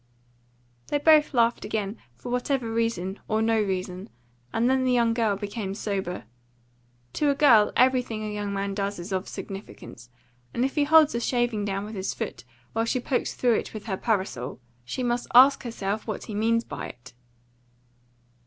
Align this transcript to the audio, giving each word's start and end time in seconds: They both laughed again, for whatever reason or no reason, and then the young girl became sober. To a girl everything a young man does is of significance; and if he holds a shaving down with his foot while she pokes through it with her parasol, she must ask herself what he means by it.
They 0.87 0.97
both 0.97 1.31
laughed 1.31 1.63
again, 1.63 1.99
for 2.15 2.29
whatever 2.31 2.73
reason 2.73 3.19
or 3.27 3.39
no 3.39 3.61
reason, 3.61 4.09
and 4.51 4.67
then 4.67 4.83
the 4.83 4.91
young 4.91 5.13
girl 5.13 5.35
became 5.35 5.75
sober. 5.75 6.23
To 7.13 7.29
a 7.29 7.35
girl 7.35 7.71
everything 7.75 8.23
a 8.25 8.33
young 8.33 8.51
man 8.51 8.73
does 8.73 8.97
is 8.97 9.11
of 9.11 9.27
significance; 9.27 10.09
and 10.55 10.65
if 10.65 10.73
he 10.73 10.85
holds 10.85 11.13
a 11.13 11.19
shaving 11.19 11.65
down 11.65 11.85
with 11.85 11.93
his 11.93 12.15
foot 12.15 12.43
while 12.73 12.85
she 12.85 12.99
pokes 12.99 13.35
through 13.35 13.59
it 13.59 13.75
with 13.75 13.85
her 13.85 13.95
parasol, 13.95 14.59
she 14.83 15.03
must 15.03 15.27
ask 15.35 15.61
herself 15.61 16.07
what 16.07 16.23
he 16.23 16.33
means 16.33 16.63
by 16.63 16.87
it. 16.87 17.13